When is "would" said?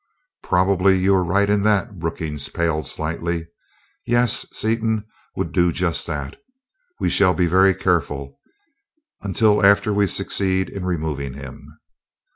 5.35-5.51